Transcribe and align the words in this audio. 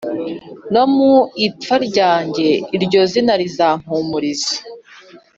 nomu 0.73 1.11
ipfa 1.47 1.75
ryanjye 1.87 2.47
iryozina 2.75 3.33
rizampumuriza 3.41 4.55